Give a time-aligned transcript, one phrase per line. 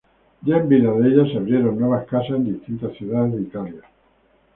[0.41, 3.81] Ya en vida de ella se abrieron nuevas casas en distintas ciudades de Italia.